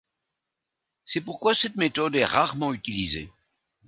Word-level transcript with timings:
C'est 1.05 1.21
pourquoi 1.21 1.53
cette 1.53 1.75
méthode 1.75 2.15
est 2.15 2.25
rarement 2.25 2.73
utilisée. 2.73 3.29